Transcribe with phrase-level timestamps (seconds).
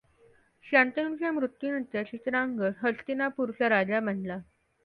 [0.65, 4.37] शंतनूच्या मृत्यूनंतर चित्रांगद हस्तिनापूरचा राजा बनला.